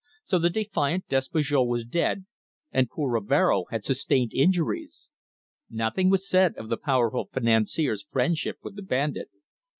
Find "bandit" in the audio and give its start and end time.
8.81-9.29